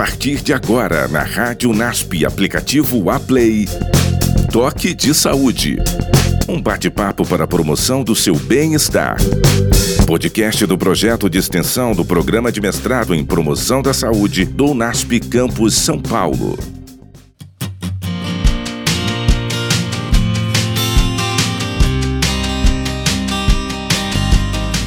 [0.00, 3.68] partir de agora na Rádio NASP, aplicativo Aplay.
[4.50, 5.76] Toque de Saúde.
[6.48, 9.18] Um bate-papo para a promoção do seu bem-estar.
[10.06, 15.20] Podcast do projeto de extensão do Programa de Mestrado em Promoção da Saúde do NASP
[15.20, 16.58] Campus São Paulo.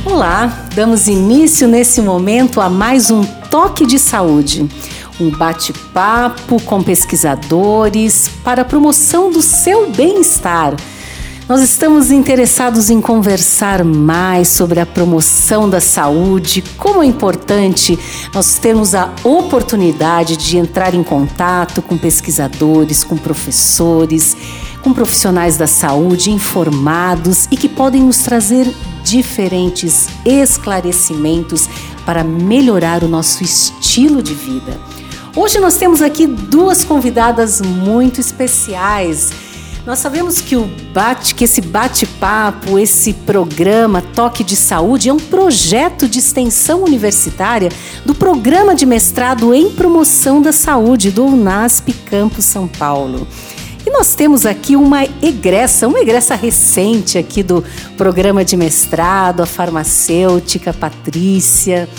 [0.03, 3.23] Olá, damos início nesse momento a mais um
[3.53, 4.67] Toque de Saúde,
[5.19, 10.75] um bate-papo com pesquisadores para a promoção do seu bem-estar.
[11.47, 17.99] Nós estamos interessados em conversar mais sobre a promoção da saúde, como é importante
[18.33, 24.37] nós termos a oportunidade de entrar em contato com pesquisadores, com professores,
[24.81, 31.67] com profissionais da saúde informados e que podem nos trazer diferentes esclarecimentos
[32.05, 34.92] para melhorar o nosso estilo de vida.
[35.35, 39.31] Hoje nós temos aqui duas convidadas muito especiais.
[39.83, 45.17] Nós sabemos que o bate, que esse bate-papo, esse programa Toque de Saúde é um
[45.17, 47.69] projeto de extensão universitária
[48.05, 53.27] do Programa de Mestrado em Promoção da Saúde do UNASP Campus São Paulo.
[53.87, 57.63] E nós temos aqui uma egressa, uma egressa recente aqui do
[57.97, 61.89] programa de mestrado, a farmacêutica Patrícia.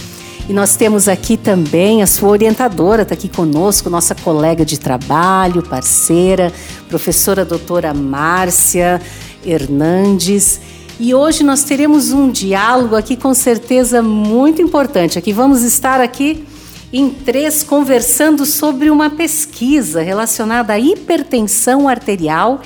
[0.47, 5.63] E nós temos aqui também a sua orientadora, está aqui conosco, nossa colega de trabalho,
[5.63, 6.53] parceira,
[6.87, 9.01] professora doutora Márcia
[9.43, 10.61] Hernandes.
[11.01, 15.19] E hoje nós teremos um diálogo aqui com certeza muito importante.
[15.19, 16.45] Aqui vamos estar aqui
[16.93, 22.61] em três conversando sobre uma pesquisa relacionada à hipertensão arterial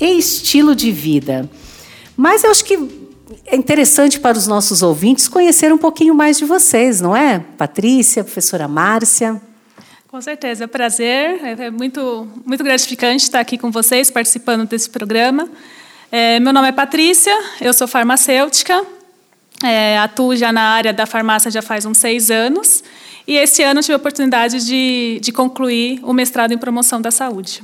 [0.00, 1.50] e estilo de vida.
[2.16, 3.03] Mas eu acho que
[3.46, 7.38] é interessante para os nossos ouvintes conhecer um pouquinho mais de vocês, não é?
[7.56, 9.40] Patrícia, professora Márcia.
[10.08, 15.48] Com certeza, é prazer, é muito, muito gratificante estar aqui com vocês, participando desse programa.
[16.12, 18.84] É, meu nome é Patrícia, eu sou farmacêutica,
[19.64, 22.84] é, atuo já na área da farmácia já faz uns seis anos
[23.26, 27.62] e esse ano tive a oportunidade de, de concluir o mestrado em promoção da saúde.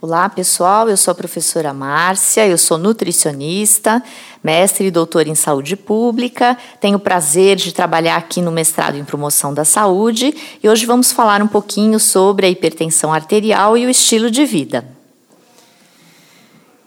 [0.00, 0.88] Olá, pessoal.
[0.88, 4.00] Eu sou a professora Márcia, eu sou nutricionista,
[4.44, 6.56] mestre e doutora em saúde pública.
[6.80, 10.32] Tenho o prazer de trabalhar aqui no mestrado em promoção da saúde
[10.62, 14.97] e hoje vamos falar um pouquinho sobre a hipertensão arterial e o estilo de vida.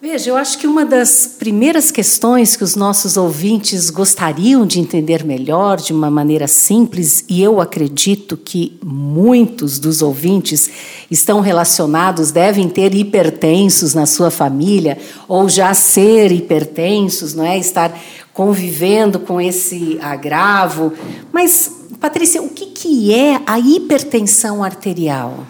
[0.01, 5.23] Veja, eu acho que uma das primeiras questões que os nossos ouvintes gostariam de entender
[5.23, 10.71] melhor, de uma maneira simples, e eu acredito que muitos dos ouvintes
[11.11, 14.97] estão relacionados, devem ter hipertensos na sua família,
[15.27, 17.59] ou já ser hipertensos, não é?
[17.59, 17.95] Estar
[18.33, 20.91] convivendo com esse agravo.
[21.31, 25.45] Mas, Patrícia, o que, que é a hipertensão arterial?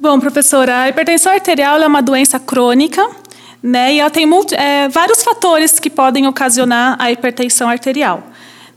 [0.00, 3.06] Bom, professora, a hipertensão arterial é uma doença crônica,
[3.62, 3.94] né?
[3.94, 8.22] E ela tem é, vários fatores que podem ocasionar a hipertensão arterial.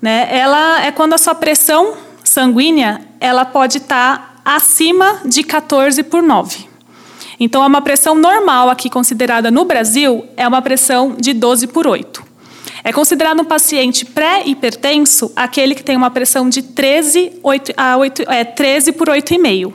[0.02, 0.28] Né?
[0.30, 6.68] Ela é quando a sua pressão sanguínea ela pode estar acima de 14 por 9.
[7.40, 11.88] Então, é uma pressão normal aqui considerada no Brasil é uma pressão de 12 por
[11.88, 12.24] 8.
[12.84, 18.22] É considerado um paciente pré-hipertenso aquele que tem uma pressão de 13, 8, a 8,
[18.24, 19.74] é, 13 por 8,5.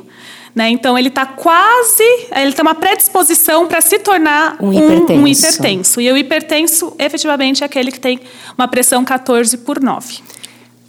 [0.58, 0.70] Né?
[0.70, 2.02] Então, ele está quase,
[2.34, 5.12] ele tem uma predisposição para se tornar um hipertenso.
[5.12, 6.00] Um, um hipertenso.
[6.00, 8.18] E o hipertenso, efetivamente, é aquele que tem
[8.56, 10.18] uma pressão 14 por 9.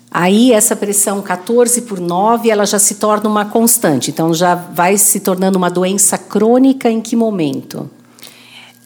[0.09, 4.09] Aí essa pressão 14 por 9, ela já se torna uma constante.
[4.09, 7.87] Então já vai se tornando uma doença crônica em que momento?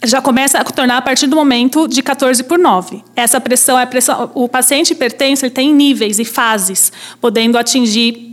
[0.04, 3.02] Já começa a tornar a partir do momento de 14 por 9.
[3.16, 8.33] Essa pressão é pressão, o paciente hipertenso, ele tem níveis e fases, podendo atingir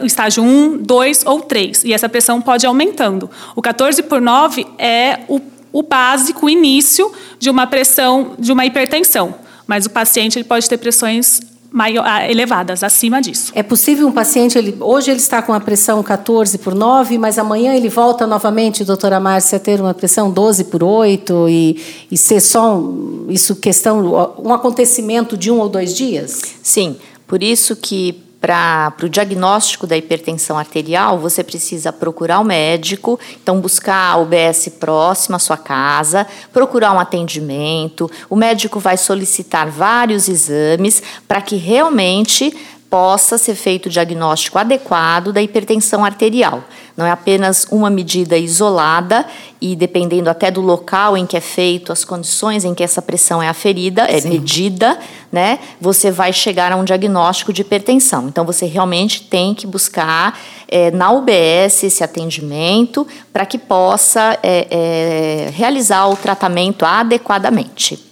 [0.00, 1.84] o estágio 1, 2 ou 3.
[1.84, 3.30] E essa pressão pode ir aumentando.
[3.54, 5.40] O 14 por 9 é o,
[5.72, 9.34] o básico, o início de uma pressão, de uma hipertensão.
[9.66, 11.40] Mas o paciente ele pode ter pressões
[11.70, 13.52] maior, ah, elevadas, acima disso.
[13.54, 17.38] É possível um paciente, ele, hoje ele está com uma pressão 14 por 9, mas
[17.38, 22.16] amanhã ele volta novamente, doutora Márcia, a ter uma pressão 12 por 8 e, e
[22.16, 26.40] ser só um, isso questão, um acontecimento de um ou dois dias?
[26.62, 26.96] Sim,
[27.26, 33.60] por isso que para o diagnóstico da hipertensão arterial, você precisa procurar o médico, então
[33.60, 38.10] buscar a UBS próxima à sua casa, procurar um atendimento.
[38.28, 42.54] O médico vai solicitar vários exames para que realmente
[42.90, 46.64] possa ser feito o diagnóstico adequado da hipertensão arterial.
[46.96, 49.26] Não é apenas uma medida isolada
[49.60, 53.42] e dependendo até do local em que é feito, as condições em que essa pressão
[53.42, 54.30] é aferida, é Sim.
[54.30, 54.98] medida,
[55.30, 55.58] né?
[55.80, 58.28] Você vai chegar a um diagnóstico de hipertensão.
[58.28, 60.38] Então você realmente tem que buscar
[60.68, 68.02] é, na UBS esse atendimento para que possa é, é, realizar o tratamento adequadamente.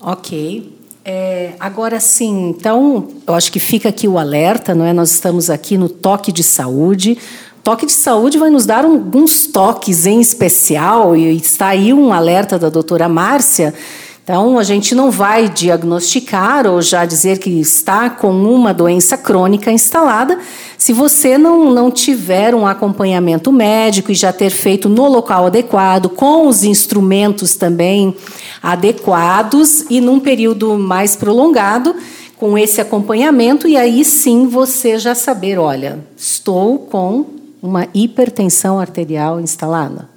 [0.00, 0.83] Ok.
[1.04, 4.92] É, agora sim, então, eu acho que fica aqui o alerta, não é?
[4.92, 7.18] Nós estamos aqui no toque de saúde.
[7.62, 12.58] Toque de saúde vai nos dar alguns toques em especial, e está aí um alerta
[12.58, 13.74] da doutora Márcia
[14.24, 19.70] então, a gente não vai diagnosticar ou já dizer que está com uma doença crônica
[19.70, 20.38] instalada
[20.78, 26.08] se você não, não tiver um acompanhamento médico e já ter feito no local adequado,
[26.08, 28.16] com os instrumentos também
[28.62, 31.94] adequados e num período mais prolongado,
[32.38, 37.26] com esse acompanhamento, e aí sim você já saber: olha, estou com
[37.62, 40.13] uma hipertensão arterial instalada.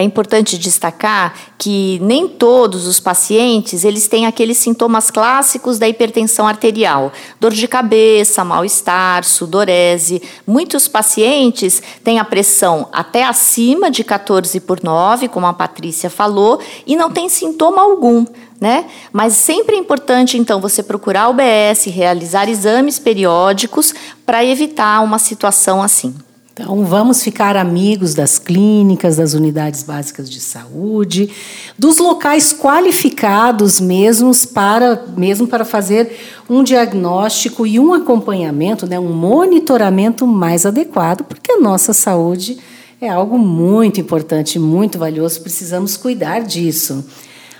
[0.00, 6.48] É importante destacar que nem todos os pacientes eles têm aqueles sintomas clássicos da hipertensão
[6.48, 10.22] arterial: dor de cabeça, mal-estar, sudorese.
[10.46, 16.58] Muitos pacientes têm a pressão até acima de 14 por 9, como a Patrícia falou,
[16.86, 18.24] e não tem sintoma algum.
[18.58, 18.86] Né?
[19.12, 23.94] Mas sempre é importante, então, você procurar o BS, realizar exames periódicos
[24.24, 26.14] para evitar uma situação assim.
[26.52, 31.30] Então, vamos ficar amigos das clínicas, das unidades básicas de saúde,
[31.78, 36.18] dos locais qualificados mesmos para, mesmo para fazer
[36.48, 42.58] um diagnóstico e um acompanhamento, né, um monitoramento mais adequado, porque a nossa saúde
[43.00, 47.04] é algo muito importante, muito valioso, precisamos cuidar disso.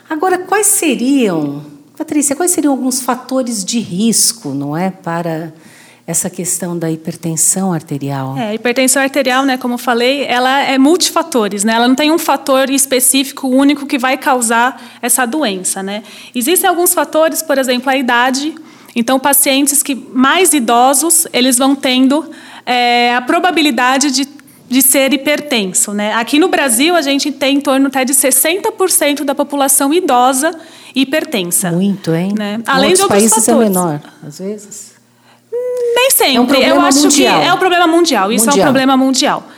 [0.08, 1.62] Agora, quais seriam,
[1.96, 5.54] Patrícia, quais seriam alguns fatores de risco, não é, para
[6.10, 8.36] essa questão da hipertensão arterial?
[8.36, 11.74] É, a hipertensão arterial, né, como eu falei, ela é multifatores, né?
[11.74, 16.02] Ela não tem um fator específico único que vai causar essa doença, né?
[16.34, 18.54] Existem alguns fatores, por exemplo, a idade.
[18.94, 22.28] Então, pacientes que mais idosos, eles vão tendo
[22.66, 24.40] é, a probabilidade de
[24.70, 25.92] de ser hipertenso.
[25.92, 26.14] Né?
[26.14, 30.56] Aqui no Brasil, a gente tem em torno até de 60% da população idosa
[30.94, 31.72] hipertensa.
[31.72, 32.32] Muito, hein?
[32.38, 32.60] Né?
[32.64, 33.66] Além de outros países é fatores.
[33.66, 34.89] é menor, às vezes.
[35.94, 36.62] Nem sempre.
[36.62, 37.40] É um Eu acho mundial.
[37.40, 38.32] que é um problema mundial.
[38.32, 38.58] Isso mundial.
[38.58, 39.48] é um problema mundial.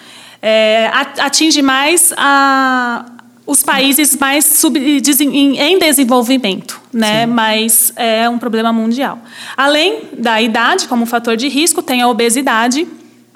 [0.40, 3.04] É, atinge mais a,
[3.46, 7.26] os países mais sub, em desenvolvimento, né?
[7.26, 7.32] Sim.
[7.32, 9.18] Mas é um problema mundial.
[9.56, 12.86] Além da idade como fator de risco, tem a obesidade.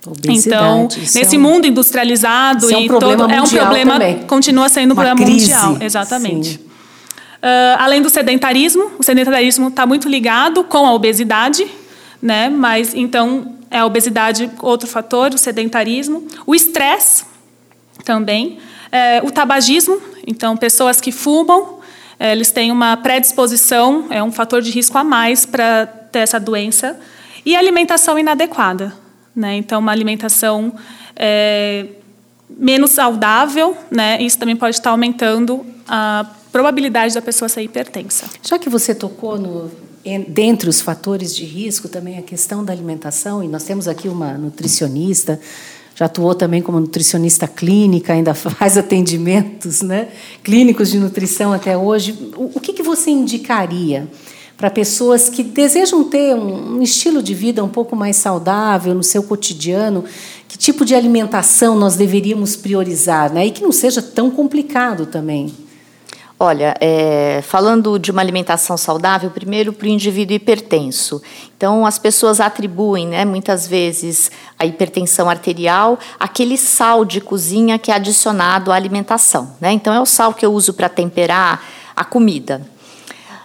[0.06, 4.18] Obesidade, então, nesse é um, mundo industrializado é um e todo, é um problema, também.
[4.20, 5.52] continua sendo um Uma problema crise.
[5.52, 6.60] mundial, exatamente.
[7.36, 11.66] Uh, além do sedentarismo, o sedentarismo está muito ligado com a obesidade,
[12.26, 12.48] né?
[12.48, 17.24] Mas então é a obesidade outro fator, o sedentarismo, o estresse
[18.04, 18.58] também,
[18.90, 20.02] é, o tabagismo.
[20.26, 21.78] Então pessoas que fumam,
[22.18, 26.40] é, eles têm uma predisposição, é um fator de risco a mais para ter essa
[26.40, 26.98] doença
[27.44, 28.92] e alimentação inadequada,
[29.34, 29.54] né?
[29.54, 30.74] Então uma alimentação
[31.14, 31.86] é,
[32.50, 34.20] menos saudável, né?
[34.20, 38.26] Isso também pode estar aumentando a probabilidade da pessoa ser hipertensa.
[38.42, 39.70] Já que você tocou no
[40.28, 44.34] dentre os fatores de risco também a questão da alimentação, e nós temos aqui uma
[44.34, 45.40] nutricionista,
[45.96, 50.08] já atuou também como nutricionista clínica, ainda faz atendimentos né,
[50.44, 52.30] clínicos de nutrição até hoje.
[52.36, 54.06] O, que, que você indicaria
[54.56, 59.02] para pessoas que desejam ter um, um estilo de vida um pouco mais saudável no
[59.02, 60.04] seu cotidiano?
[60.46, 65.65] Que tipo de alimentação nós deveríamos priorizar né, e que não seja tão complicado também?
[66.38, 71.22] Olha, é, falando de uma alimentação saudável, primeiro para o indivíduo hipertenso.
[71.56, 77.90] Então, as pessoas atribuem, né, muitas vezes, a hipertensão arterial aquele sal de cozinha que
[77.90, 79.54] é adicionado à alimentação.
[79.58, 79.72] Né?
[79.72, 81.64] Então, é o sal que eu uso para temperar
[81.96, 82.60] a comida.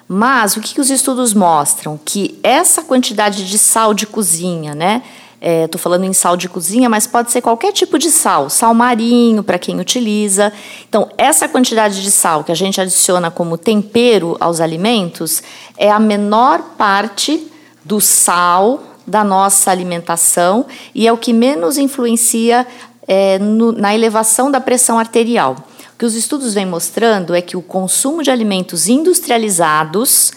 [0.05, 1.97] Mas o que, que os estudos mostram?
[2.03, 5.01] Que essa quantidade de sal de cozinha, né,
[5.41, 8.75] Estou é, falando em sal de cozinha, mas pode ser qualquer tipo de sal, sal
[8.75, 10.53] marinho para quem utiliza.
[10.87, 15.41] Então, essa quantidade de sal que a gente adiciona como tempero aos alimentos
[15.75, 17.51] é a menor parte
[17.83, 22.67] do sal da nossa alimentação e é o que menos influencia
[23.07, 25.55] é, no, na elevação da pressão arterial.
[25.95, 30.33] O que os estudos vêm mostrando é que o consumo de alimentos industrializados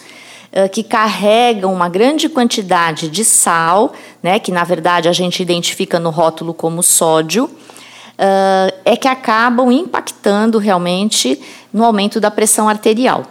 [0.71, 3.93] que carregam uma grande quantidade de sal,
[4.23, 7.49] né, que na verdade a gente identifica no rótulo como sódio,
[8.85, 11.41] é que acabam impactando realmente
[11.73, 13.25] no aumento da pressão arterial.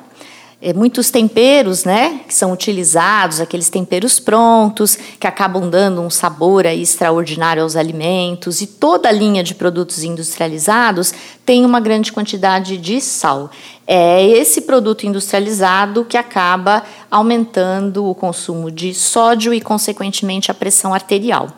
[0.65, 6.67] É, muitos temperos, né, que são utilizados, aqueles temperos prontos, que acabam dando um sabor
[6.67, 11.13] aí extraordinário aos alimentos, e toda a linha de produtos industrializados
[11.45, 13.51] tem uma grande quantidade de sal.
[13.87, 20.95] É esse produto industrializado que acaba aumentando o consumo de sódio e, consequentemente, a pressão
[20.95, 21.51] arterial.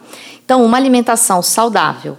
[0.45, 2.19] Então, uma alimentação saudável,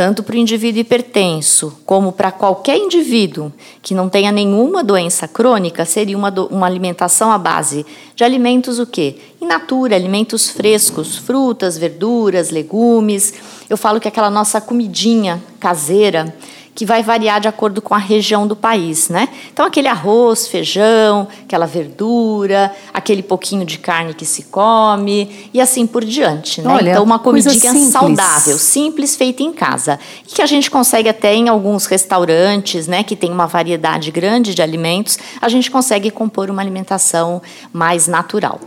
[0.00, 3.52] tanto para o indivíduo hipertenso como para qualquer indivíduo
[3.82, 7.84] que não tenha nenhuma doença crônica, seria uma, uma alimentação à base
[8.16, 9.16] de alimentos o quê?
[9.42, 13.34] In natura, alimentos frescos, frutas, verduras, legumes.
[13.68, 16.34] Eu falo que aquela nossa comidinha caseira,
[16.74, 19.28] que vai variar de acordo com a região do país, né?
[19.52, 25.86] Então aquele arroz, feijão, aquela verdura, aquele pouquinho de carne que se come e assim
[25.86, 26.72] por diante, né?
[26.72, 27.90] Olha, então uma comidinha simples.
[27.90, 33.02] saudável, simples, feita em casa e que a gente consegue até em alguns restaurantes, né,
[33.02, 38.60] que tem uma variedade grande de alimentos, a gente consegue compor uma alimentação mais natural.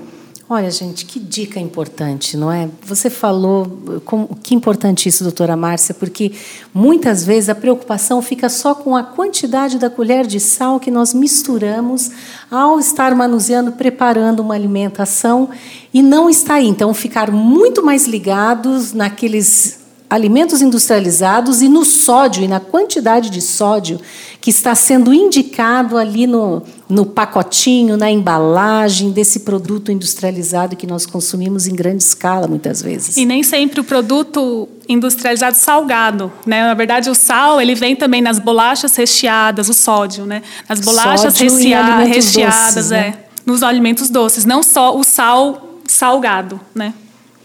[0.49, 2.69] Olha, gente, que dica importante, não é?
[2.83, 6.33] Você falou, com, que importante isso, doutora Márcia, porque
[6.73, 11.13] muitas vezes a preocupação fica só com a quantidade da colher de sal que nós
[11.13, 12.11] misturamos
[12.51, 15.49] ao estar manuseando, preparando uma alimentação
[15.93, 16.67] e não está aí.
[16.67, 19.82] Então, ficar muito mais ligados naqueles
[20.13, 23.99] alimentos industrializados e no sódio e na quantidade de sódio
[24.39, 31.07] que está sendo indicado ali no, no pacotinho, na embalagem desse produto industrializado que nós
[31.07, 33.17] consumimos em grande escala muitas vezes.
[33.17, 36.61] E nem sempre o produto industrializado salgado, né?
[36.61, 40.43] Na verdade, o sal ele vem também nas bolachas recheadas, o sódio, né?
[40.69, 43.13] Nas bolachas recheadas, recheadas, é, né?
[43.43, 46.93] nos alimentos doces, não só o sal salgado, né?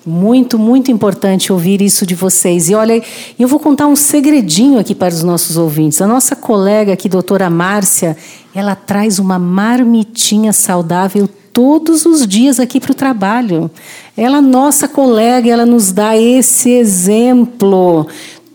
[0.09, 2.71] Muito, muito importante ouvir isso de vocês.
[2.71, 3.03] E olha,
[3.39, 6.01] eu vou contar um segredinho aqui para os nossos ouvintes.
[6.01, 8.17] A nossa colega aqui, doutora Márcia,
[8.55, 13.71] ela traz uma marmitinha saudável todos os dias aqui para o trabalho.
[14.17, 18.07] Ela, nossa colega, ela nos dá esse exemplo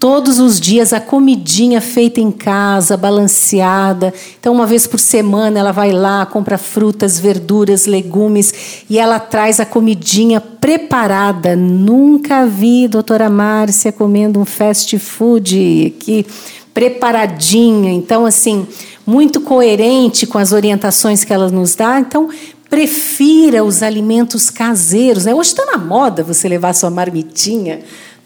[0.03, 4.13] todos os dias a comidinha feita em casa, balanceada.
[4.37, 9.61] Então, uma vez por semana, ela vai lá, compra frutas, verduras, legumes e ela traz
[9.61, 11.55] a comidinha preparada.
[11.55, 16.25] Nunca vi doutora Márcia comendo um fast food que
[16.73, 17.93] preparadinha.
[17.93, 18.67] Então, assim,
[19.07, 21.97] muito coerente com as orientações que ela nos dá.
[21.97, 22.27] Então,
[22.69, 25.23] prefira os alimentos caseiros.
[25.23, 25.33] Né?
[25.33, 27.79] Hoje está na moda você levar sua marmitinha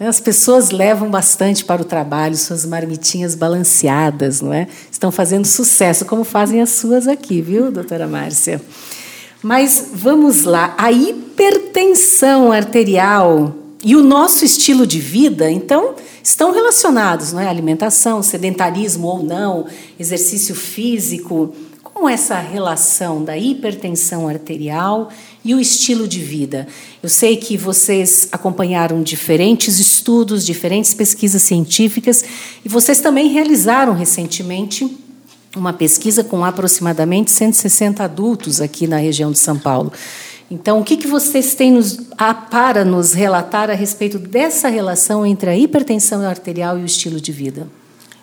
[0.06, 4.68] as pessoas levam bastante para o trabalho suas marmitinhas balanceadas, não é?
[4.90, 8.60] Estão fazendo sucesso, como fazem as suas aqui, viu, doutora Márcia?
[9.42, 17.32] Mas vamos lá, a hipertensão arterial e o nosso estilo de vida, então, estão relacionados,
[17.32, 17.48] não é?
[17.48, 19.66] Alimentação, sedentarismo ou não,
[19.98, 21.54] exercício físico.
[21.82, 25.10] Como essa relação da hipertensão arterial
[25.48, 26.68] e o estilo de vida?
[27.02, 32.22] Eu sei que vocês acompanharam diferentes estudos, diferentes pesquisas científicas,
[32.62, 34.86] e vocês também realizaram recentemente
[35.56, 39.90] uma pesquisa com aproximadamente 160 adultos aqui na região de São Paulo.
[40.50, 45.24] Então, o que, que vocês têm nos, a, para nos relatar a respeito dessa relação
[45.24, 47.66] entre a hipertensão arterial e o estilo de vida?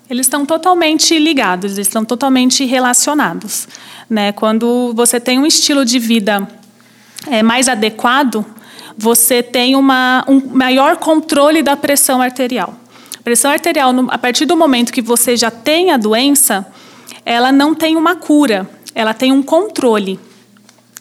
[0.08, 3.68] Eles estão totalmente ligados, eles estão totalmente relacionados.
[4.08, 4.32] Né?
[4.32, 6.48] Quando você tem um estilo de vida
[7.28, 8.46] é, mais adequado,
[8.98, 12.74] você tem uma, um maior controle da pressão arterial.
[13.20, 16.66] A pressão arterial, a partir do momento que você já tem a doença,
[17.26, 20.20] ela não tem uma cura, ela tem um controle.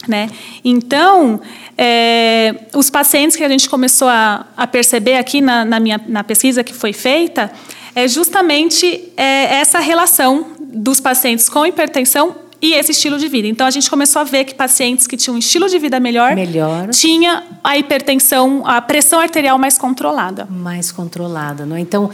[0.09, 0.29] Né?
[0.65, 1.41] Então,
[1.79, 6.25] é, os pacientes que a gente começou a, a perceber aqui na, na, minha, na
[6.25, 7.51] pesquisa que foi feita,
[7.95, 13.47] é justamente é, essa relação dos pacientes com hipertensão e esse estilo de vida.
[13.47, 16.35] Então a gente começou a ver que pacientes que tinham um estilo de vida melhor,
[16.35, 16.89] melhor.
[16.89, 20.47] tinha a hipertensão, a pressão arterial mais controlada.
[20.51, 21.77] Mais controlada, não?
[21.77, 21.81] É?
[21.81, 22.09] Então,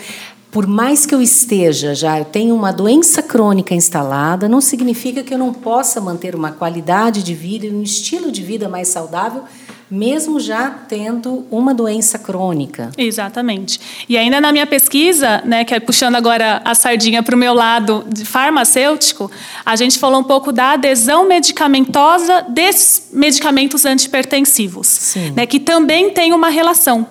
[0.50, 5.32] por mais que eu esteja já, eu tenho uma doença crônica instalada, não significa que
[5.32, 9.44] eu não possa manter uma qualidade de vida e um estilo de vida mais saudável
[9.90, 12.90] mesmo já tendo uma doença crônica.
[12.96, 13.80] Exatamente.
[14.08, 17.52] E ainda na minha pesquisa, né, que é puxando agora a sardinha para o meu
[17.52, 19.30] lado de farmacêutico,
[19.66, 26.32] a gente falou um pouco da adesão medicamentosa desses medicamentos antipertensivos, né, que também tem
[26.32, 27.06] uma relação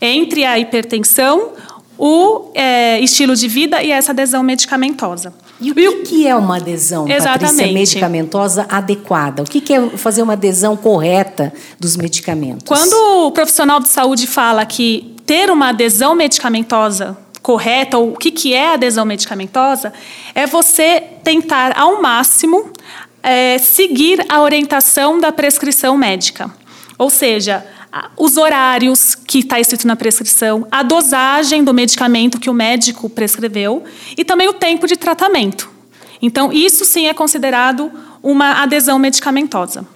[0.00, 1.52] entre a hipertensão,
[1.98, 5.34] o é, estilo de vida e essa adesão medicamentosa.
[5.60, 7.56] E o que, que é uma adesão, Exatamente.
[7.56, 9.42] Patrícia, medicamentosa adequada?
[9.42, 12.64] O que, que é fazer uma adesão correta dos medicamentos?
[12.66, 18.30] Quando o profissional de saúde fala que ter uma adesão medicamentosa correta, ou o que,
[18.30, 19.92] que é adesão medicamentosa,
[20.34, 22.70] é você tentar ao máximo
[23.22, 26.50] é, seguir a orientação da prescrição médica.
[26.98, 27.64] Ou seja,
[28.16, 33.84] os horários que está escrito na prescrição, a dosagem do medicamento que o médico prescreveu
[34.16, 35.70] e também o tempo de tratamento.
[36.22, 37.90] Então, isso sim é considerado
[38.22, 39.86] uma adesão medicamentosa.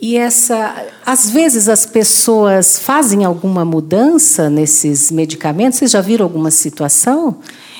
[0.00, 5.78] E essa, às vezes as pessoas fazem alguma mudança nesses medicamentos.
[5.78, 7.38] Vocês já viram alguma situação?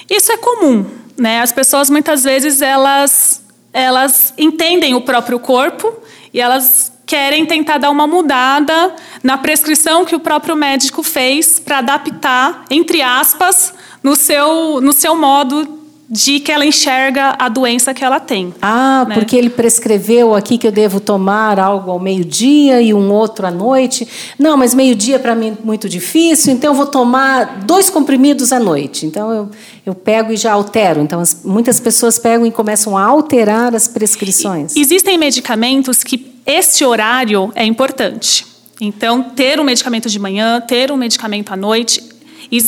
[0.09, 0.87] Isso é comum,
[1.19, 1.41] né?
[1.41, 3.43] As pessoas muitas vezes elas
[3.73, 5.93] elas entendem o próprio corpo
[6.33, 11.77] e elas querem tentar dar uma mudada na prescrição que o próprio médico fez para
[11.77, 15.82] adaptar, entre aspas, no seu no seu modo
[16.13, 18.53] de que ela enxerga a doença que ela tem.
[18.61, 19.15] Ah, né?
[19.15, 23.51] porque ele prescreveu aqui que eu devo tomar algo ao meio-dia e um outro à
[23.51, 24.07] noite.
[24.39, 28.61] Não, mas meio-dia para mim é muito difícil, então eu vou tomar dois comprimidos à
[28.61, 29.07] noite.
[29.07, 29.51] Então eu,
[29.87, 31.01] eu pego e já altero.
[31.01, 34.77] Então as, muitas pessoas pegam e começam a alterar as prescrições.
[34.77, 38.45] Existem medicamentos que esse horário é importante.
[38.79, 42.12] Então, ter um medicamento de manhã, ter um medicamento à noite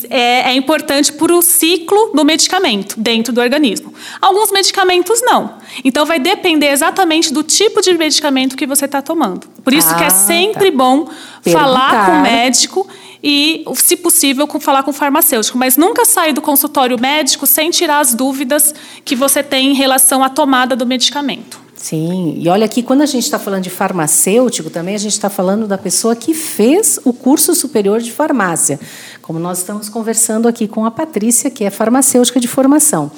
[0.09, 3.93] é, é importante para o ciclo do medicamento dentro do organismo.
[4.21, 5.59] Alguns medicamentos não.
[5.85, 9.47] Então vai depender exatamente do tipo de medicamento que você está tomando.
[9.63, 10.77] Por isso ah, que é ah, sempre tá.
[10.77, 11.11] bom
[11.43, 11.67] Perguntar.
[11.67, 12.89] falar com o médico
[13.23, 15.59] e, se possível, falar com o farmacêutico.
[15.59, 18.75] Mas nunca sair do consultório médico sem tirar as dúvidas
[19.05, 21.64] que você tem em relação à tomada do medicamento.
[21.85, 25.29] Sim, e olha aqui, quando a gente está falando de farmacêutico, também a gente está
[25.29, 28.81] falando da pessoa que fez o curso superior de farmácia,
[29.21, 33.13] como nós estamos conversando aqui com a Patrícia, que é farmacêutica de formação.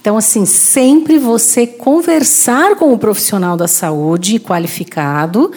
[0.00, 5.50] Então, assim, sempre você conversar com o profissional da saúde qualificado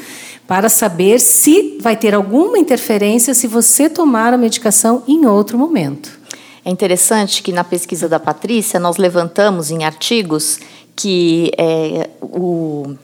[0.47, 6.09] para saber se vai ter alguma interferência se você tomar a medicação em outro momento.
[6.65, 10.59] É interessante que na pesquisa da Patrícia nós levantamos em artigos
[10.97, 12.95] que é, o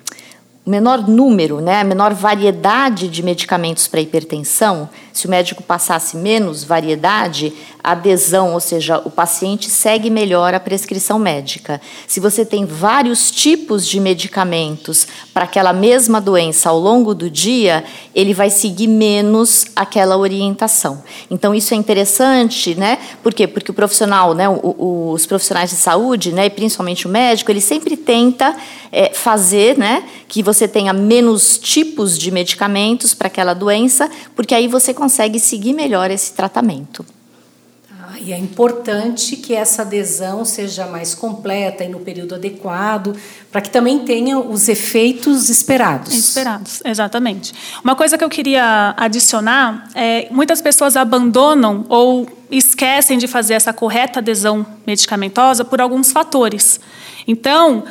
[0.65, 6.63] menor número, né, a menor variedade de medicamentos para hipertensão, se o médico passasse menos
[6.63, 7.53] variedade,
[7.83, 11.79] a adesão, ou seja, o paciente segue melhor a prescrição médica.
[12.07, 17.83] Se você tem vários tipos de medicamentos para aquela mesma doença ao longo do dia,
[18.15, 21.03] ele vai seguir menos aquela orientação.
[21.29, 22.97] Então isso é interessante, né?
[23.21, 23.45] Por quê?
[23.45, 27.95] Porque o profissional, né, os profissionais de saúde, né, e principalmente o médico, ele sempre
[27.95, 28.55] tenta
[28.91, 34.67] é, fazer, né, que você tenha menos tipos de medicamentos para aquela doença, porque aí
[34.67, 37.05] você consegue seguir melhor esse tratamento.
[37.91, 43.13] Ah, e é importante que essa adesão seja mais completa e no período adequado,
[43.51, 46.13] para que também tenha os efeitos esperados.
[46.13, 47.53] Esperados, exatamente.
[47.83, 53.73] Uma coisa que eu queria adicionar é muitas pessoas abandonam ou esquecem de fazer essa
[53.73, 56.79] correta adesão medicamentosa por alguns fatores.
[57.27, 57.83] Então,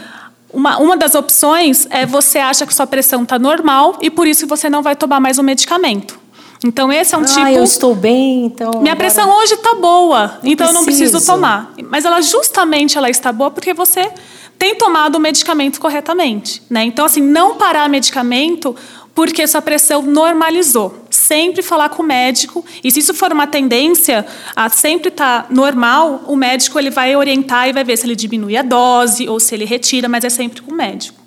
[0.51, 4.46] uma, uma das opções é você acha que sua pressão está normal e por isso
[4.46, 6.22] você não vai tomar mais o medicamento.
[6.64, 7.48] Então, esse é um ah, tipo.
[7.48, 8.70] eu estou bem, então.
[8.81, 8.96] Minha agora...
[8.96, 10.68] pressão hoje está boa, então preciso.
[10.68, 11.75] eu não preciso tomar.
[11.88, 14.11] Mas ela justamente ela está boa porque você
[14.59, 16.62] tem tomado o medicamento corretamente.
[16.70, 16.85] Né?
[16.85, 18.77] Então, assim, não parar medicamento
[19.14, 21.05] porque sua pressão normalizou.
[21.11, 22.64] Sempre falar com o médico.
[22.83, 27.14] E se isso for uma tendência a sempre estar tá normal, o médico ele vai
[27.16, 30.31] orientar e vai ver se ele diminui a dose ou se ele retira, mas é
[30.31, 31.22] sempre com o médico.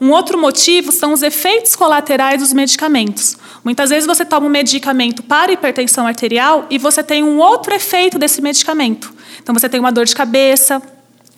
[0.00, 3.36] Um outro motivo são os efeitos colaterais dos medicamentos.
[3.64, 8.18] Muitas vezes você toma um medicamento para hipertensão arterial e você tem um outro efeito
[8.18, 9.12] desse medicamento.
[9.42, 10.80] Então você tem uma dor de cabeça,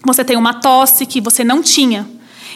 [0.05, 2.07] você tem uma tosse que você não tinha.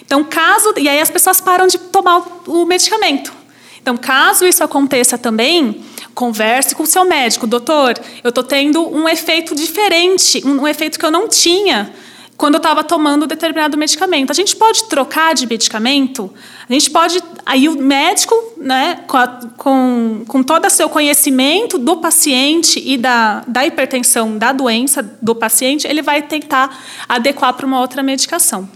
[0.04, 0.74] Então, caso.
[0.76, 3.32] E aí as pessoas param de tomar o medicamento.
[3.80, 5.82] Então, caso isso aconteça também,
[6.14, 7.46] converse com o seu médico.
[7.46, 11.92] Doutor, eu estou tendo um efeito diferente, um efeito que eu não tinha
[12.36, 14.30] quando eu estava tomando determinado medicamento.
[14.30, 16.30] A gente pode trocar de medicamento,
[16.68, 17.22] a gente pode.
[17.46, 22.96] Aí o médico, né, com, a, com, com todo o seu conhecimento do paciente e
[22.96, 26.76] da, da hipertensão da doença do paciente, ele vai tentar
[27.08, 28.68] adequar para uma outra medicação.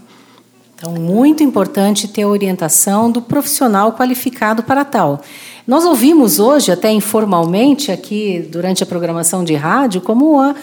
[0.75, 5.21] Então, muito importante ter a orientação do profissional qualificado para tal.
[5.67, 10.55] Nós ouvimos hoje, até informalmente, aqui durante a programação de rádio, como a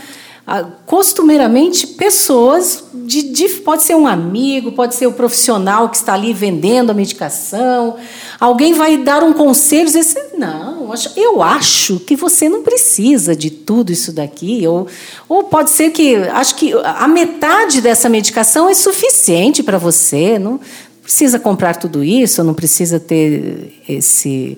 [0.87, 6.33] costumeiramente pessoas de, de, pode ser um amigo, pode ser o profissional que está ali
[6.33, 7.97] vendendo a medicação.
[8.39, 13.51] Alguém vai dar um conselho dizer assim, não, eu acho que você não precisa de
[13.51, 14.65] tudo isso daqui.
[14.69, 14.87] Ou,
[15.29, 20.39] ou pode ser que acho que a metade dessa medicação é suficiente para você.
[20.39, 20.61] Não
[21.03, 24.57] precisa comprar tudo isso, não precisa ter esse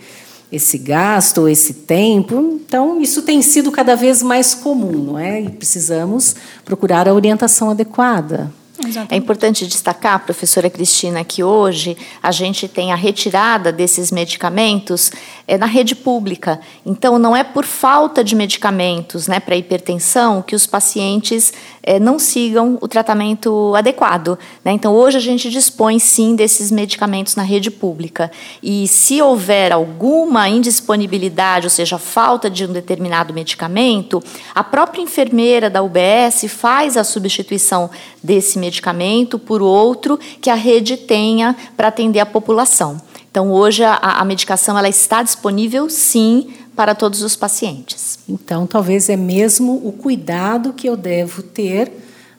[0.50, 2.60] esse gasto, esse tempo.
[2.66, 5.42] Então, isso tem sido cada vez mais comum, não é?
[5.42, 6.34] E precisamos
[6.64, 8.50] procurar a orientação adequada.
[8.80, 9.12] Exatamente.
[9.12, 15.10] É importante destacar, professora Cristina, que hoje a gente tem a retirada desses medicamentos
[15.48, 16.60] é, na rede pública.
[16.86, 22.18] Então, não é por falta de medicamentos né, para hipertensão que os pacientes é, não
[22.18, 24.38] sigam o tratamento adequado.
[24.64, 24.72] Né?
[24.72, 28.30] Então, hoje a gente dispõe sim desses medicamentos na rede pública.
[28.62, 34.22] E se houver alguma indisponibilidade, ou seja, falta de um determinado medicamento,
[34.54, 37.90] a própria enfermeira da UBS faz a substituição
[38.22, 43.00] desse medicamento medicamento por outro que a rede tenha para atender a população.
[43.30, 48.18] Então, hoje, a, a medicação ela está disponível, sim, para todos os pacientes.
[48.28, 51.92] Então, talvez é mesmo o cuidado que eu devo ter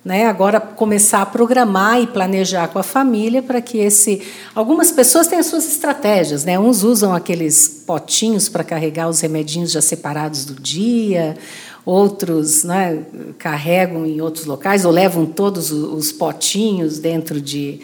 [0.04, 0.28] né?
[0.28, 4.22] Agora começar a programar e planejar com a família para que esse.
[4.56, 6.58] Algumas pessoas têm as suas estratégias, né?
[6.58, 11.38] Uns usam aqueles potinhos para carregar os remedinhos já separados do dia,
[11.86, 13.04] outros né,
[13.38, 17.80] carregam em outros locais ou levam todos os potinhos dentro de,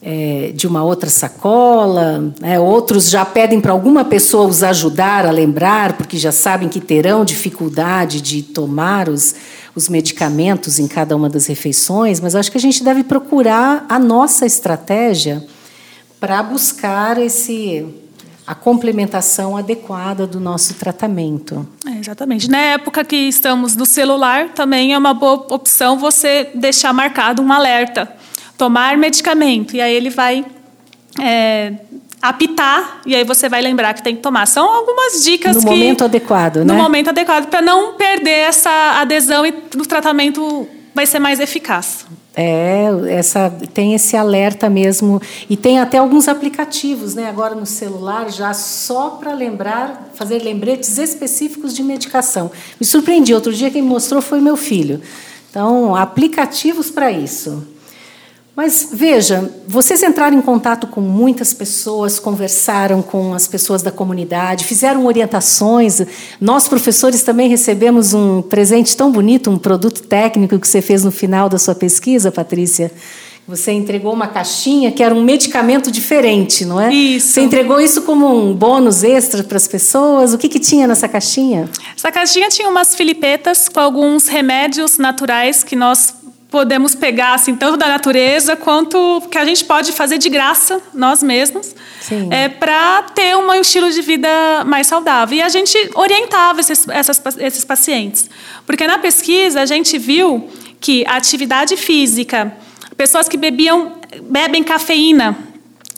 [0.00, 2.32] é, de uma outra sacola.
[2.40, 6.80] Né, outros já pedem para alguma pessoa os ajudar a lembrar, porque já sabem que
[6.80, 9.34] terão dificuldade de tomar os,
[9.74, 13.98] os medicamentos em cada uma das refeições, mas acho que a gente deve procurar a
[13.98, 15.44] nossa estratégia
[16.20, 18.01] para buscar esse
[18.46, 21.66] a complementação adequada do nosso tratamento.
[21.86, 22.50] É, exatamente.
[22.50, 27.52] Na época que estamos no celular, também é uma boa opção você deixar marcado um
[27.52, 28.10] alerta.
[28.58, 29.76] Tomar medicamento.
[29.76, 30.44] E aí ele vai
[31.20, 31.74] é,
[32.20, 34.46] apitar, e aí você vai lembrar que tem que tomar.
[34.46, 35.66] São algumas dicas no que.
[35.68, 36.64] No momento adequado, né?
[36.64, 42.06] No momento adequado, para não perder essa adesão e o tratamento vai ser mais eficaz.
[42.34, 47.28] É, essa tem esse alerta mesmo e tem até alguns aplicativos, né?
[47.28, 52.50] Agora no celular já só para lembrar, fazer lembretes específicos de medicação.
[52.80, 53.34] Me surpreendi.
[53.34, 55.00] Outro dia quem mostrou foi meu filho.
[55.50, 57.66] Então, aplicativos para isso.
[58.54, 64.66] Mas veja, vocês entraram em contato com muitas pessoas, conversaram com as pessoas da comunidade,
[64.66, 66.02] fizeram orientações.
[66.38, 71.10] Nós, professores, também recebemos um presente tão bonito, um produto técnico que você fez no
[71.10, 72.92] final da sua pesquisa, Patrícia.
[73.48, 76.92] Você entregou uma caixinha que era um medicamento diferente, não é?
[76.92, 77.28] Isso.
[77.28, 80.32] Você entregou isso como um bônus extra para as pessoas.
[80.32, 81.68] O que, que tinha nessa caixinha?
[81.96, 86.14] Essa caixinha tinha umas filipetas com alguns remédios naturais que nós
[86.52, 91.22] podemos pegar assim tanto da natureza quanto que a gente pode fazer de graça nós
[91.22, 91.74] mesmos
[92.30, 94.28] é para ter um estilo de vida
[94.66, 95.38] mais saudável.
[95.38, 98.28] E a gente orientava esses, essas, esses pacientes.
[98.66, 100.46] Porque na pesquisa a gente viu
[100.78, 102.52] que a atividade física
[102.98, 105.34] pessoas que bebiam bebem cafeína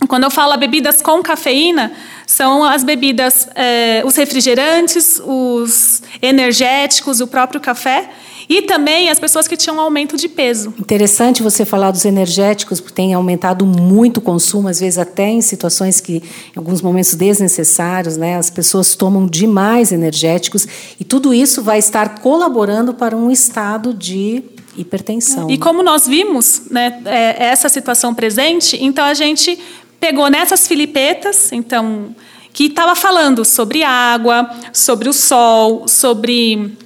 [0.07, 1.91] quando eu falo bebidas com cafeína
[2.27, 8.11] são as bebidas é, os refrigerantes os energéticos o próprio café
[8.49, 10.75] e também as pessoas que tinham aumento de peso.
[10.79, 15.41] Interessante você falar dos energéticos, porque tem aumentado muito o consumo, às vezes até em
[15.41, 20.67] situações que, em alguns momentos desnecessários, né, as pessoas tomam demais energéticos,
[20.99, 24.43] e tudo isso vai estar colaborando para um estado de
[24.77, 25.51] hipertensão.
[25.51, 29.59] E como nós vimos né, é, essa situação presente, então a gente
[30.01, 32.15] pegou nessas filipetas, então
[32.53, 36.77] que estava falando sobre água, sobre o sol, sobre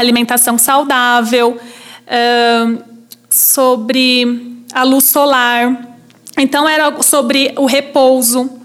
[0.00, 1.58] alimentação saudável,
[3.28, 5.86] sobre a luz solar.
[6.36, 8.57] Então, era sobre o repouso,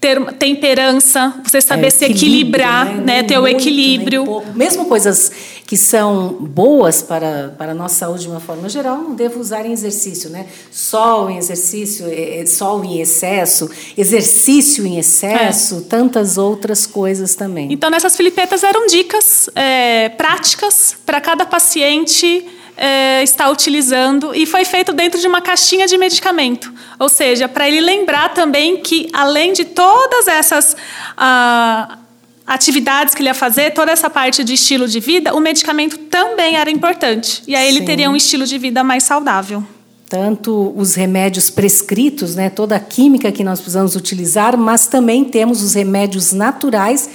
[0.00, 3.02] ter temperança, você saber é, se equilibrar, né?
[3.02, 3.22] né?
[3.22, 4.42] ter o equilíbrio.
[4.54, 5.30] Mesmo coisas
[5.66, 9.66] que são boas para, para a nossa saúde de uma forma geral, não devo usar
[9.66, 10.46] em exercício, né?
[10.70, 12.06] Sol em exercício,
[12.46, 15.88] sol em excesso, exercício em excesso, é.
[15.88, 17.72] tantas outras coisas também.
[17.72, 24.64] Então, nessas filipetas eram dicas é, práticas para cada paciente é, está utilizando e foi
[24.64, 26.72] feito dentro de uma caixinha de medicamento.
[26.98, 30.76] Ou seja, para ele lembrar também que, além de todas essas
[31.16, 31.98] ah,
[32.46, 36.56] atividades que ele ia fazer, toda essa parte de estilo de vida, o medicamento também
[36.56, 37.42] era importante.
[37.46, 37.86] E aí ele Sim.
[37.86, 39.64] teria um estilo de vida mais saudável.
[40.08, 45.62] Tanto os remédios prescritos, né, toda a química que nós precisamos utilizar, mas também temos
[45.62, 47.10] os remédios naturais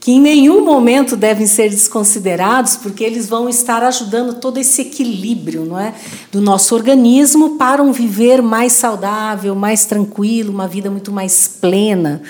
[0.00, 5.64] que em nenhum momento devem ser desconsiderados, porque eles vão estar ajudando todo esse equilíbrio
[5.64, 5.92] não é,
[6.30, 12.22] do nosso organismo para um viver mais saudável, mais tranquilo, uma vida muito mais plena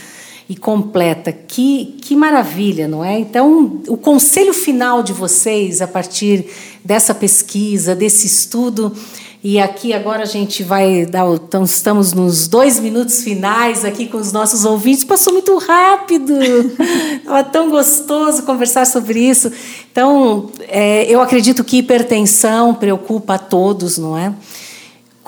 [0.48, 1.30] e completa.
[1.30, 3.18] Que, que maravilha, não é?
[3.18, 6.46] Então, o conselho final de vocês, a partir
[6.82, 8.94] dessa pesquisa, desse estudo,
[9.42, 11.26] e aqui agora a gente vai dar.
[11.32, 15.04] Então, estamos nos dois minutos finais aqui com os nossos ouvintes.
[15.04, 16.32] Passou muito rápido.
[17.18, 19.50] Estava tão gostoso conversar sobre isso.
[19.90, 24.34] Então, é, eu acredito que hipertensão preocupa a todos, não é?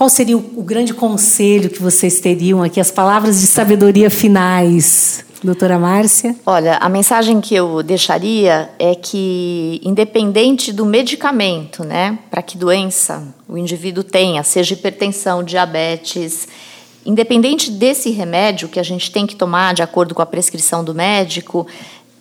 [0.01, 5.23] qual seria o, o grande conselho que vocês teriam aqui, as palavras de sabedoria finais?
[5.43, 6.37] Doutora Márcia?
[6.45, 13.35] Olha, a mensagem que eu deixaria é que, independente do medicamento, né, para que doença
[13.49, 16.47] o indivíduo tenha, seja hipertensão, diabetes,
[17.07, 20.95] independente desse remédio que a gente tem que tomar de acordo com a prescrição do
[20.95, 21.67] médico,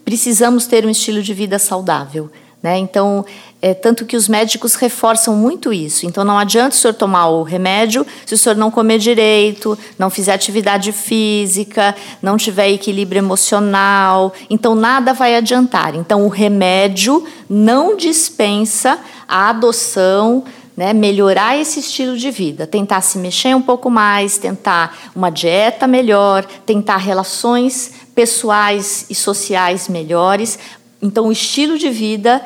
[0.05, 2.31] precisamos ter um estilo de vida saudável.
[2.63, 2.77] Né?
[2.77, 3.25] Então,
[3.61, 6.05] é, tanto que os médicos reforçam muito isso.
[6.05, 10.09] Então, não adianta o senhor tomar o remédio se o senhor não comer direito, não
[10.09, 14.33] fizer atividade física, não tiver equilíbrio emocional.
[14.49, 15.93] Então, nada vai adiantar.
[15.93, 20.45] Então, o remédio não dispensa a adoção,
[20.77, 25.85] né, melhorar esse estilo de vida, tentar se mexer um pouco mais, tentar uma dieta
[25.85, 30.57] melhor, tentar relações pessoais e sociais melhores,
[31.01, 32.41] então, o estilo de vida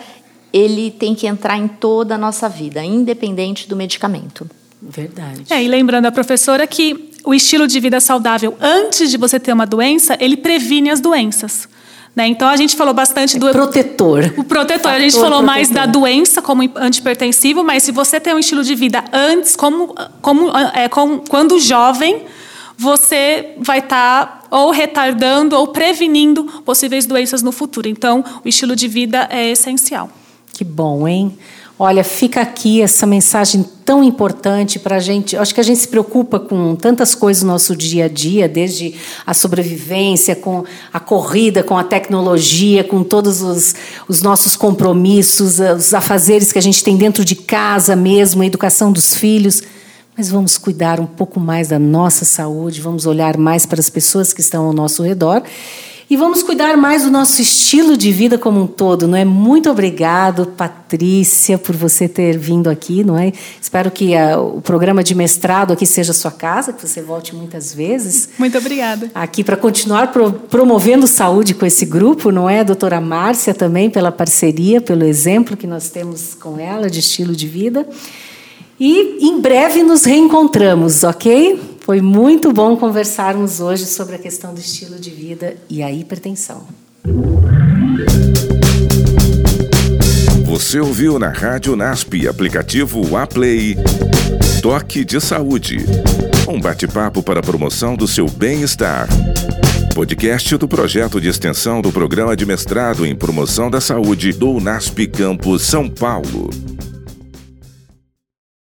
[0.54, 4.48] ele tem que entrar em toda a nossa vida, independente do medicamento.
[4.80, 5.46] Verdade.
[5.50, 9.52] É, e lembrando a professora que o estilo de vida saudável, antes de você ter
[9.52, 11.68] uma doença, ele previne as doenças.
[12.16, 12.28] Né?
[12.28, 13.50] Então a gente falou bastante do.
[13.50, 14.32] Protetor.
[14.38, 14.92] O protetor.
[14.92, 15.46] a gente falou protetor.
[15.46, 19.96] mais da doença como antipertensivo, mas se você tem um estilo de vida antes, como,
[20.22, 22.26] como, é, como quando jovem,
[22.78, 27.88] você vai estar tá ou retardando ou prevenindo possíveis doenças no futuro.
[27.88, 30.12] Então, o estilo de vida é essencial.
[30.54, 31.36] Que bom, hein?
[31.80, 35.36] Olha, fica aqui essa mensagem tão importante para a gente.
[35.36, 38.94] Acho que a gente se preocupa com tantas coisas no nosso dia a dia, desde
[39.26, 40.64] a sobrevivência, com
[40.94, 43.74] a corrida, com a tecnologia, com todos os,
[44.08, 48.92] os nossos compromissos, os afazeres que a gente tem dentro de casa mesmo, a educação
[48.92, 49.64] dos filhos
[50.16, 54.32] mas vamos cuidar um pouco mais da nossa saúde, vamos olhar mais para as pessoas
[54.32, 55.42] que estão ao nosso redor
[56.14, 59.26] e vamos cuidar mais do nosso estilo de vida como um todo, não é?
[59.26, 63.34] Muito obrigado, Patrícia, por você ter vindo aqui, não é?
[63.60, 67.36] Espero que a, o programa de mestrado aqui seja a sua casa, que você volte
[67.36, 68.30] muitas vezes.
[68.38, 69.10] Muito obrigada.
[69.16, 72.60] Aqui para continuar pro, promovendo saúde com esse grupo, não é?
[72.60, 77.36] A doutora Márcia também pela parceria, pelo exemplo que nós temos com ela de estilo
[77.36, 77.88] de vida.
[78.80, 81.60] E em breve nos reencontramos, ok?
[81.84, 86.66] Foi muito bom conversarmos hoje sobre a questão do estilo de vida e a hipertensão.
[90.46, 93.76] Você ouviu na Rádio NASP, aplicativo Aplay,
[94.62, 95.80] Toque de Saúde.
[96.48, 99.10] Um bate-papo para a promoção do seu bem-estar.
[99.94, 105.06] Podcast do projeto de extensão do programa de mestrado em promoção da saúde do NASP
[105.08, 106.50] Campus São Paulo.